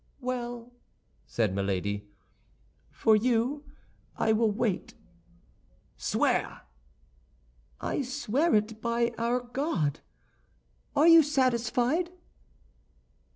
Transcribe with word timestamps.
"Well," 0.19 0.71
said 1.27 1.53
Milady, 1.53 2.07
"for 2.89 3.15
you 3.15 3.65
I 4.17 4.31
will 4.33 4.49
wait." 4.51 4.95
"Swear." 5.95 6.61
"I 7.79 8.01
swear 8.01 8.55
it, 8.55 8.81
by 8.81 9.13
our 9.19 9.41
God. 9.41 9.99
Are 10.95 11.07
you 11.07 11.21
satisfied?" 11.21 12.09